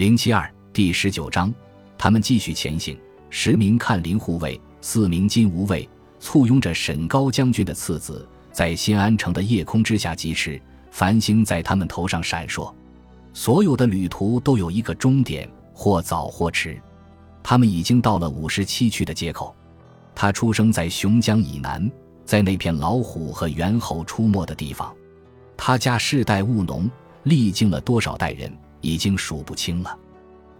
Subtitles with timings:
[0.00, 1.52] 零七二第十九章，
[1.98, 2.98] 他们继续前行。
[3.28, 5.86] 十名看林护卫，四名金吾卫，
[6.18, 10.58] 簇拥着沈高将军的次子，在新安城的夜空之下疾驰，
[10.90, 12.72] 繁星在他们头上闪烁。
[13.34, 16.80] 所有的旅途都有一个终点，或早或迟。
[17.42, 19.54] 他们已经到了五十七区的街口。
[20.14, 21.92] 他出生在熊江以南，
[22.24, 24.96] 在那片老虎和猿猴出没的地方。
[25.58, 26.90] 他家世代务农，
[27.24, 28.50] 历经了多少代人，
[28.80, 29.98] 已经数不清了。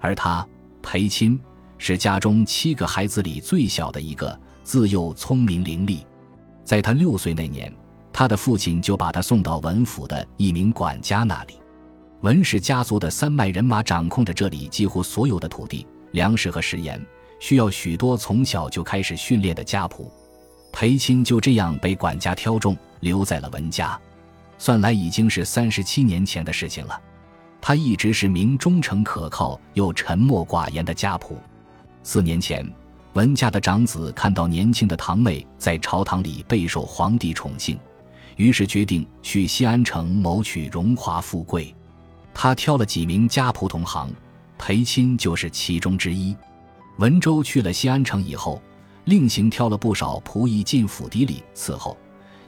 [0.01, 0.47] 而他
[0.83, 1.39] 裴钦。
[1.83, 6.05] 是家中七个孩子里最小的一个，自幼聪明伶俐。
[6.63, 7.75] 在他六岁那年，
[8.13, 11.55] 他的父亲就把他送到文府的一名管家那里。
[12.21, 17.03] 文氏家族的三脉人马掌控着这里几乎所有的土地、粮食和食盐，
[17.39, 20.07] 需要许多从小就开始训练的家仆。
[20.73, 23.99] 裴钦就这样被管家挑中，留在了文家。
[24.59, 27.01] 算来已经是三十七年前的事情了。
[27.61, 31.35] 他一直是名忠诚可靠又沉默寡言的家仆。
[32.03, 32.67] 四年前，
[33.13, 37.79] 文家的长子看到年轻的堂妹在朝堂里备受皇帝宠幸，
[38.37, 41.75] 于是决定去西安城谋取荣华富贵。
[42.33, 44.11] 他挑了几名家仆同行，
[44.57, 46.35] 裴钦就是其中之一。
[46.97, 48.63] 文州去了西安城以后，
[49.05, 51.97] 另行挑了不少仆役进府邸里伺候，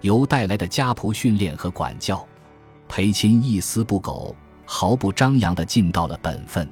[0.01, 2.27] 由带来的家仆训练和管教。
[2.89, 6.69] 裴钦一丝不苟、毫不张扬地尽到了本分。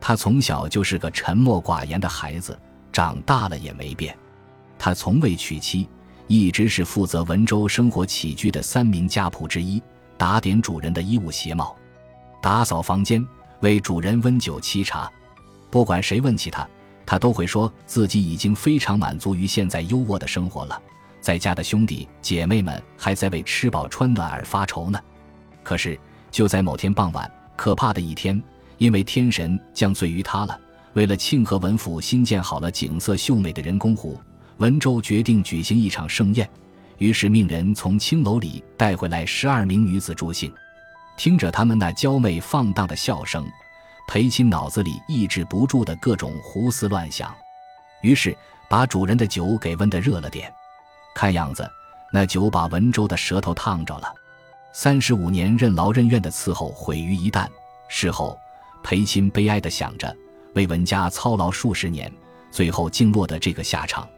[0.00, 2.58] 他从小就是个沉默寡言的孩子，
[2.92, 4.16] 长大了也没变。
[4.78, 5.88] 他从未娶妻，
[6.26, 9.82] 一直是负责文州生活起居的三名家仆之一，
[10.16, 11.76] 打点主人的衣物鞋帽，
[12.40, 13.26] 打扫房间，
[13.60, 15.10] 为主人温酒沏茶。
[15.68, 16.66] 不管谁问起他，
[17.04, 20.80] 他都会说自己已经非常满足于现在优渥的生活了。
[21.20, 25.00] 在家的兄弟姐妹们还在为吃饱穿暖而发愁呢。
[25.64, 25.98] 可是
[26.30, 28.42] 就在某天傍晚，可怕的一天。
[28.78, 30.56] 因为天神降罪于他了。
[30.92, 34.16] 为了庆贺文府新建好了景色秀美的人工湖，
[34.58, 36.48] 文州决定举行一场盛宴，
[36.98, 40.52] 于是命人从青楼里带回来十二名女子助兴。
[41.16, 43.44] 听着他们那娇媚放荡的笑声，
[44.06, 47.34] 裴钦脑子里抑制不住的各种胡思乱想，
[48.02, 48.36] 于是
[48.70, 50.52] 把主人的酒给温得热了点。
[51.16, 51.68] 看样子，
[52.12, 54.14] 那酒把文州的舌头烫着了。
[54.80, 57.48] 三十五年任劳任怨的伺候毁于一旦。
[57.88, 58.38] 事后。
[58.80, 60.16] 裴钦悲哀地想着，
[60.54, 62.08] 为文家操劳数十年，
[62.48, 64.08] 最后竟落得这个下场。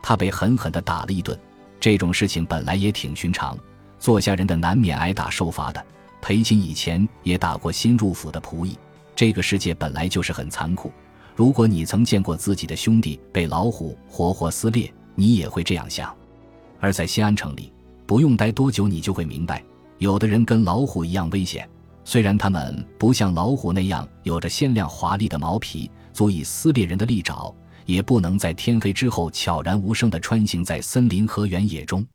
[0.00, 1.36] 他被狠狠地打了一顿。
[1.80, 3.58] 这种事情本来也挺寻常，
[3.98, 5.84] 做下人的难免挨打受罚的。
[6.22, 8.78] 裴钦以前也打过新入府的仆役。
[9.16, 10.92] 这个世界本来就是很残酷。
[11.34, 16.14] 如果你曾见过自己的兄弟被老虎活活撕裂，你也会这样想。
[16.78, 17.72] 而在西安城里，
[18.06, 19.60] 不用待多久，你就会明白，
[19.98, 21.68] 有的人跟老虎一样危险。
[22.04, 27.52] 虽然他们不像老虎那样有着鲜亮华丽的毛皮，足以撕裂人的利爪，
[27.84, 32.06] 也不能在天黑之后悄然无声地穿行在森林和原野中。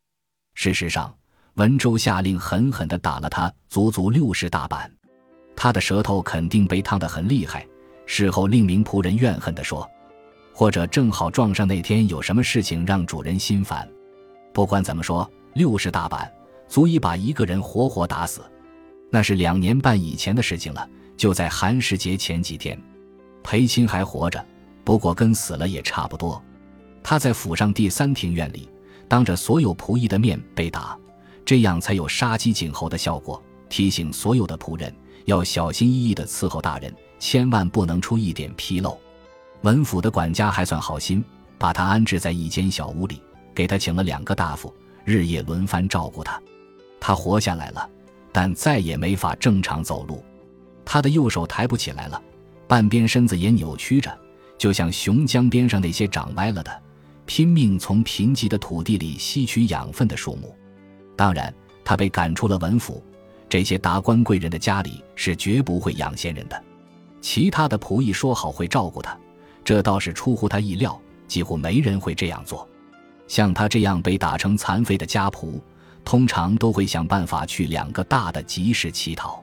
[0.54, 1.14] 事实上，
[1.54, 4.90] 文州下令狠狠地打了他足足六十大板，
[5.54, 7.66] 他的舌头肯定被烫得很厉害。
[8.06, 9.86] 事后，令名仆人怨恨地说
[10.54, 13.86] ：“或者正好撞上那天有什么事情让主人心烦。
[14.54, 16.32] 不管怎么说，六十大板
[16.72, 18.40] 足以把一个人活活打死。”
[19.12, 20.88] 那是两年半以前的事情了，
[21.18, 22.80] 就在寒食节前几天，
[23.42, 24.42] 裴钦还活着，
[24.82, 26.42] 不过跟死了也差不多。
[27.02, 28.70] 他在府上第三庭院里，
[29.06, 30.98] 当着所有仆役的面被打，
[31.44, 34.90] 这样才有杀鸡儆猴的效果，提醒所有的仆人
[35.26, 38.98] 要小心翼翼地伺候大人，千万不能出一点纰漏。
[39.60, 41.22] 文府的管家还算好心，
[41.58, 43.20] 把他安置在一间小屋里，
[43.54, 46.40] 给他请了两个大夫，日夜轮番照顾他。
[47.04, 47.90] 他活下来了。
[48.34, 50.24] 但再也没法正常走路，
[50.86, 52.22] 他的右手抬不起来了，
[52.66, 54.10] 半边身子也扭曲着，
[54.56, 56.82] 就像熊江边上那些长歪了的、
[57.26, 60.56] 拼命从贫瘠的土地里吸取养分的树木。
[61.14, 61.52] 当然，
[61.84, 63.04] 他被赶出了文府，
[63.50, 66.64] 这些达官贵人的家里是绝不会养闲人的。
[67.20, 69.14] 其他的仆役说好会照顾他，
[69.62, 70.98] 这倒是出乎他意料，
[71.28, 72.66] 几乎没人会这样做。
[73.28, 75.60] 像他这样被打成残废的家仆。
[76.04, 79.42] 通常都会想办法去两个大的集市乞讨。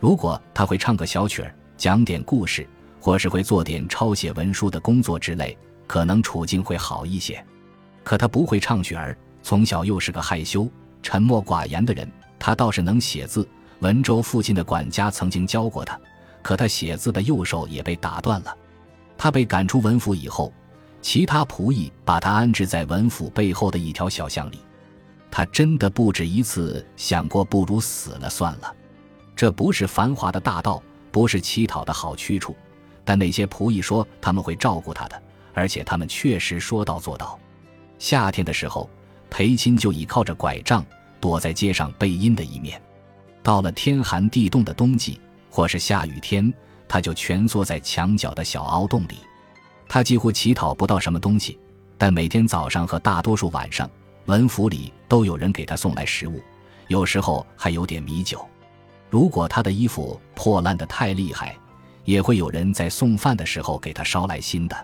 [0.00, 2.66] 如果他会唱个小曲儿，讲点故事，
[3.00, 5.56] 或是会做点抄写文书的工作之类，
[5.86, 7.44] 可能处境会好一些。
[8.04, 10.68] 可他不会唱曲儿，从小又是个害羞、
[11.02, 12.10] 沉默寡言的人。
[12.38, 13.46] 他倒是能写字，
[13.80, 15.98] 文州附近的管家曾经教过他，
[16.40, 18.56] 可他写字的右手也被打断了。
[19.16, 20.52] 他被赶出文府以后，
[21.02, 24.60] 其他仆役把他安置在文府背后的一条小巷里。
[25.38, 28.74] 他真的不止一次想过，不如死了算了。
[29.36, 30.82] 这不是繁华的大道，
[31.12, 32.56] 不是乞讨的好去处。
[33.04, 35.22] 但那些仆役说他们会照顾他的，
[35.54, 37.38] 而且他们确实说到做到。
[38.00, 38.90] 夏天的时候，
[39.30, 40.84] 裴钦就倚靠着拐杖
[41.20, 42.76] 躲在街上背阴的一面；
[43.40, 46.52] 到了天寒地冻的冬季或是下雨天，
[46.88, 49.18] 他就蜷缩在墙角的小凹洞里。
[49.88, 51.56] 他几乎乞讨不到什么东西，
[51.96, 53.88] 但每天早上和大多数晚上，
[54.28, 56.38] 文府里都有人给他送来食物，
[56.88, 58.46] 有时候还有点米酒。
[59.08, 61.56] 如果他的衣服破烂的太厉害，
[62.04, 64.76] 也会有人在送饭的时候给他捎来新的，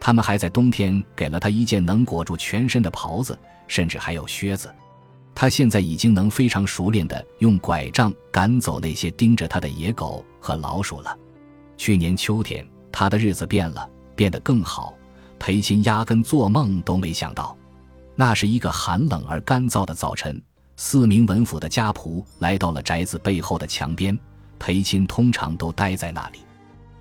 [0.00, 3.38] 他们还在冬天给了他一件能裹住全身的袍子，
[3.68, 4.68] 甚至还有靴子。
[5.32, 11.16] 他现在已经能非常熟练地用拐杖赶走那些盯着他的野狗和老鼠了。
[11.76, 14.92] 去年秋天，他的日子变了，变得更好。
[15.38, 17.56] 裴鑫压根做梦都没想到，
[18.14, 20.40] 那是一个寒冷而干燥的早晨，
[20.76, 24.18] 四名文府的家仆来到了宅子背后的墙边，
[24.58, 26.40] 裴钦通常都待在那里。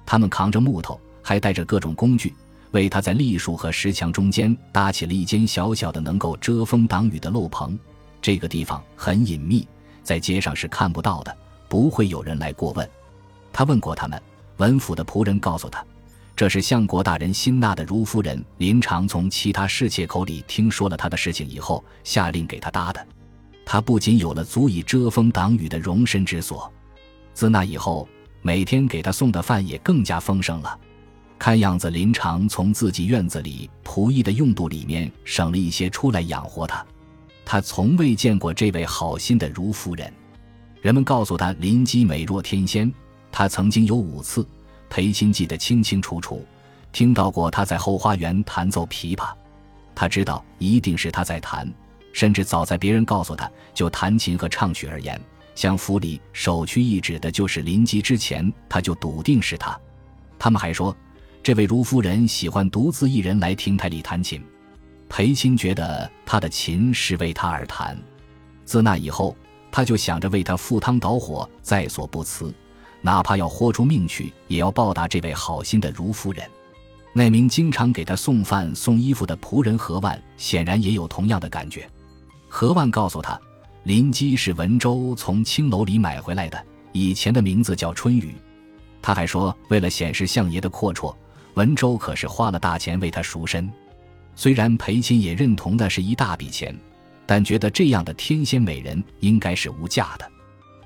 [0.06, 2.34] 他们扛着木头，还带着各种工具，
[2.72, 7.78] 为他在栗树和石墙中间搭起了一间小小的、能够遮风挡雨的漏棚。
[8.22, 9.68] 这个地方很隐秘，
[10.04, 11.36] 在街上是看不到的，
[11.68, 12.90] 不会有人来过问。
[13.52, 14.22] 他问过他们，
[14.58, 15.84] 文府的仆人告诉他，
[16.42, 23.08] 这是相国大人新纳的如夫人林长从其他侍妾口里听说了他的事情以后，下令给他搭的。
[23.64, 26.74] 他不仅有了足以遮风挡雨的容身之所，
[27.32, 28.10] 自那以后。
[28.42, 30.80] 每天给他送的饭也更加丰盛了，
[31.38, 36.84] 看样子林长从自己院子里仆役的用度里面省了一些出来养活他。
[37.46, 40.12] 他从未见过这位好心的如夫人。
[40.82, 42.92] 人们告诉他林姬美若天仙，
[43.32, 44.44] 他曾经有五次，
[44.92, 46.46] 裴钦记得清清楚楚，
[46.92, 49.32] 听到过他在后花园弹奏琵琶。
[49.96, 51.66] 他知道一定是他在弹，
[52.12, 55.20] 甚至早在别人告诉他就弹琴和唱曲而言。
[55.56, 59.80] 相府里首屈一指的就是林基，之前他就笃定是他。
[60.38, 60.94] 他们还说，
[61.42, 64.44] 这位如夫人喜欢独自一人来亭台里弹琴。
[65.08, 67.98] 裴钦觉得他的琴是为他而弹。
[68.66, 69.36] 自那以后，
[69.72, 72.54] 他就想着为他赴汤蹈火，在所不辞，
[73.02, 76.44] 哪怕要豁出命去，也要报答这位好心的如夫人。
[77.14, 81.90] 那名经常给他送饭送衣服的仆人何万，显然也有同样的感觉。
[82.48, 83.40] 何万告诉他。
[83.84, 88.36] 林姬是文州从青楼里买回来的，以前的名字叫春雨。
[89.02, 91.16] 他还说，为了显示相爷的阔绰，
[91.56, 93.68] 文州可是花了大钱为他赎身。
[94.36, 96.78] 虽然裴钦也认同那是一大笔钱，
[97.26, 100.32] 但觉得这样的天仙美人应该是无价的。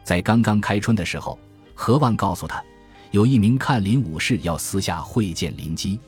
[0.05, 1.37] 在刚刚开春的时候，
[1.75, 2.63] 何万告诉他，
[3.11, 5.99] 有一名看林武士要私下会见林基。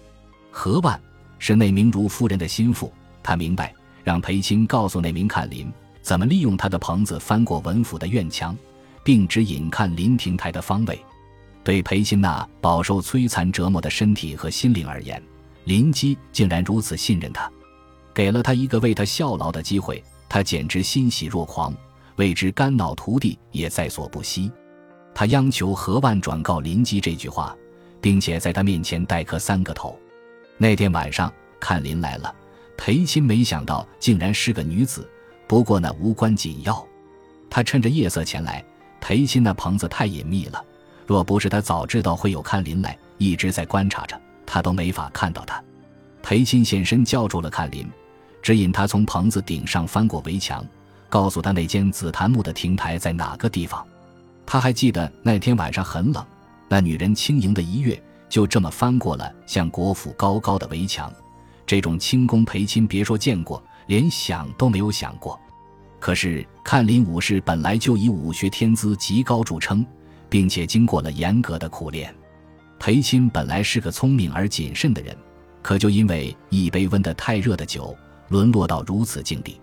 [0.50, 1.00] 何万
[1.38, 2.92] 是那名如夫人的心腹，
[3.22, 3.72] 他明白，
[4.04, 5.72] 让裴青告诉那名看林。
[6.02, 8.58] 怎么利用他的棚子翻过文府的院墙，
[9.04, 10.98] 并指引看林亭台的方位？
[11.66, 15.22] 对裴钦那饱受摧残折磨的身体和心灵而言，
[15.66, 17.52] 林基竟然如此信任他，
[18.14, 21.76] 给了他一个为他效劳的机会，他简直欣喜若狂，
[22.16, 24.50] 为之肝脑涂地也在所不惜。
[25.18, 27.58] 他央求何万转告林基这句话，
[28.00, 29.98] 并且在他面前代磕三个头。
[30.60, 32.32] 那天晚上看林来了，
[32.78, 35.10] 裴钦没想到竟然是个女子。
[35.48, 36.88] 不过那无关紧要，
[37.50, 38.64] 他趁着夜色前来。
[39.02, 40.64] 裴钦那棚子太隐秘了，
[41.08, 45.60] 若不是他早知道会有看林来，一直在观察着，他都没法看到他。
[46.22, 47.90] 裴钦现身叫住了看林，
[48.44, 50.64] 指引他从棚子顶上翻过围墙，
[51.10, 53.84] 告诉他那间紫檀木的亭台在哪个地方。
[54.48, 56.26] 他还记得那天晚上很冷，
[56.68, 61.14] 那女人轻盈的一跃，就这么翻过了向国府高高的围墙。
[61.68, 63.62] 这种轻功，裴钦别说见过。
[63.88, 65.40] 连想都没有想过，
[65.98, 69.86] 可是看林武士本来就以武学天资极高著称，
[70.28, 72.14] 并且经过了严格的苦练。
[72.80, 75.16] 裴钦本来是个聪明而谨慎的人，
[75.62, 77.96] 可就因为一杯温得太热的酒，
[78.28, 79.58] 沦落到如此境地。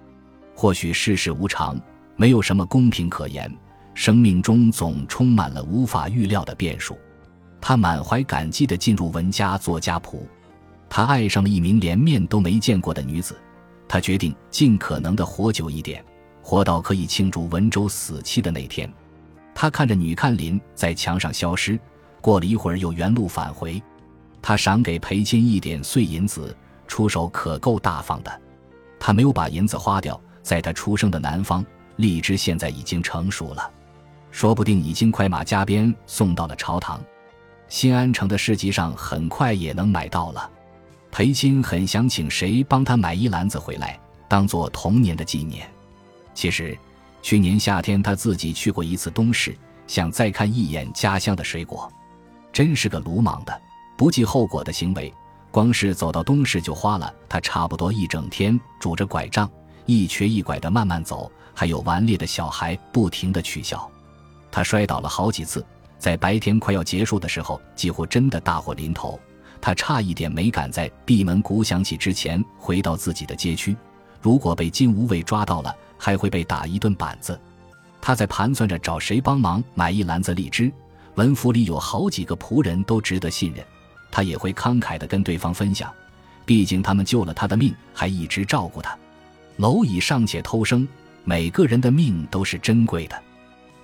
[0.55, 1.79] 或许世事无常，
[2.17, 3.55] 没有什么公平可言，
[3.95, 6.99] 生命中总充满了无法预料的变数。
[7.61, 10.19] 他满怀感激地进入文家做家仆，
[10.91, 13.37] 他爱上了一名连面都没见过的女子。
[13.89, 16.05] 他决定尽可能的活久一点，
[16.43, 18.93] 活到可以庆祝文州死期的那天。
[19.55, 21.79] 他看着女看林在墙上消失，
[22.21, 23.81] 过了一会儿又原路返回。
[24.43, 26.55] 他赏给裴金一点碎银子，
[26.87, 28.41] 出手可够大方的。
[28.99, 31.65] 他没有把银子花掉，在他出生的南方，
[31.97, 33.71] 荔枝现在已经成熟了，
[34.35, 37.01] 说不定已经快马加鞭送到了朝堂。
[37.69, 40.51] 新安城的市集上很快也能买到了。
[41.13, 45.71] 裴钦很想请谁帮他买一篮子回来，当做童年的纪念。
[46.35, 46.77] 其实，
[47.23, 51.89] 去年夏天他自己去过一次东市，想再看一眼家乡的水果。
[52.53, 53.63] 真是个鲁莽的、
[53.97, 55.15] 不计后果的行为。
[55.53, 59.49] 光是走到东市就花了他差不多一整天，拄着拐杖
[59.87, 63.89] 一瘸一拐的慢慢走，还有顽劣的小孩不停的取笑。
[64.55, 65.67] 他摔倒了好几次，
[65.99, 69.19] 在白天快要结束的时候，几乎真的大祸临头。
[69.61, 73.77] 他差一点没赶在闭门鼓响起之前回到自己的街区。
[74.23, 77.37] 如果被金无畏抓到了，还会被打一顿板子。
[78.01, 80.71] 他在盘算着找谁帮忙买一篮子荔枝。
[81.17, 83.67] 文府里有好几个仆人都值得信任，
[84.09, 85.93] 他也会慷慨地跟对方分享。
[86.47, 88.97] 毕竟他们救了他的命，还一直照顾他。
[89.59, 90.87] 蝼蚁尚且偷生，
[91.25, 93.21] 每个人的命都是珍贵的。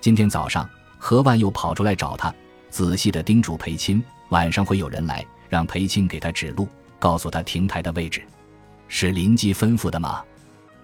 [0.01, 0.67] 今天早上，
[0.97, 2.33] 何万又跑出来找他，
[2.71, 6.67] 仔细地叮嘱裴钦，晚上会有人来，让裴钦给他指路，
[6.97, 8.23] 告诉他亭台的位置。
[8.87, 10.23] 是林基吩咐的吗？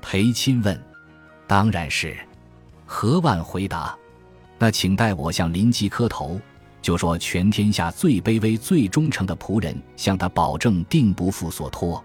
[0.01, 0.79] 裴钦问
[1.47, 2.15] ：“当然是。”
[2.85, 3.97] 何万回答
[4.59, 6.39] ：“那请代我向林基磕头，
[6.79, 12.01] 就说全天下最卑微、最忠诚的仆人向他保证，定不负所托。”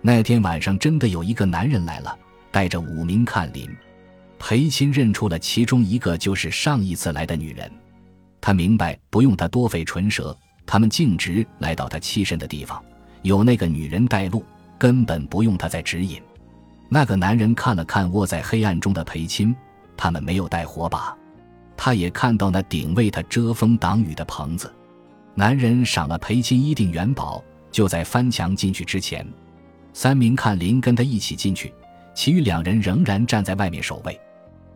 [0.00, 2.16] 那天晚上，真的有一个男人来了，
[2.52, 3.68] 带着五名看林。
[4.46, 7.72] 裴钦认出了其中一个，就是上一次来的女人。
[8.42, 10.36] 他明白不用他多费唇舌，
[10.66, 12.84] 他们径直来到他栖身的地方，
[13.22, 14.44] 有那个女人带路，
[14.76, 16.20] 根本不用他再指引。
[16.90, 19.56] 那个男人看了看卧在黑暗中的裴钦，
[19.96, 21.16] 他们没有带火把。
[21.74, 24.70] 他也看到那顶为他遮风挡雨的棚子。
[25.34, 29.26] 男人赏了裴钦一锭元宝，就在翻墙进去之前，
[29.94, 31.72] 三名看林跟他一起进去，
[32.14, 34.20] 其余两人仍然站在外面守卫。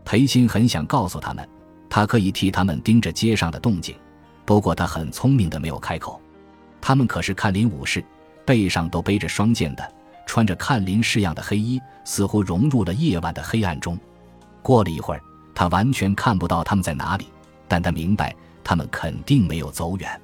[0.08, 1.46] 裴鑫很想告诉他们，
[1.90, 3.94] 他可以替他们盯着街上的动静，
[4.46, 6.18] 不过他很聪明的没有开口。
[6.80, 8.02] 他们可是看林武士，
[8.46, 9.86] 背上都背着双剑的。
[10.26, 13.98] 穿着看林式样的黑衣，似乎融入了夜晚的黑暗中。
[14.62, 15.20] 过了一会儿，
[15.54, 17.26] 他完全看不到他们在哪里，
[17.66, 18.34] 但他明白
[18.64, 20.18] 他们肯定没有走远。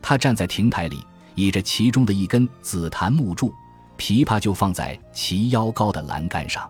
[0.00, 1.04] 他站在亭台里，
[1.34, 3.52] 倚着其中的一根紫檀木柱，
[3.98, 6.66] 琵琶就放在齐腰高的栏杆上。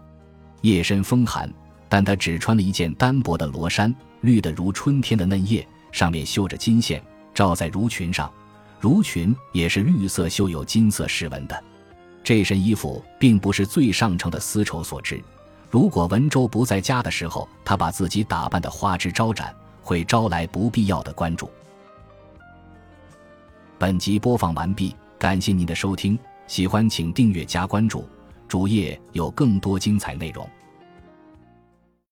[0.63, 1.49] 夜深风寒，
[1.89, 7.03] 但他只穿了一件单薄的罗衫，绿得如春天的嫩叶，上面绣着金线，
[7.33, 8.31] 罩在襦裙上，
[8.81, 11.65] 襦裙也是绿色，绣有金色饰纹的。
[12.23, 15.23] 这身衣服并不是最上乘的丝绸所织。
[15.71, 21.51] 如果文州不在家的时候，他把自己打扮的花枝招展，会招来不必要的关注。
[23.79, 28.07] 本集播放完毕，感谢您的收听，喜欢请订阅加关注，
[28.47, 30.47] 主页有更多精彩内容。